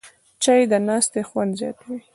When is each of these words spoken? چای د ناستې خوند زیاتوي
چای 0.43 0.61
د 0.71 0.73
ناستې 0.87 1.21
خوند 1.29 1.51
زیاتوي 1.59 1.99